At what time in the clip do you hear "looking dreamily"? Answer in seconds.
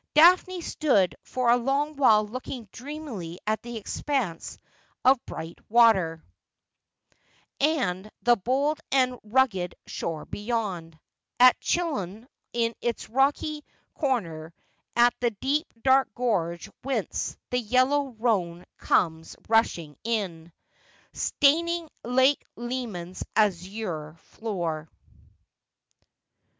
2.25-3.37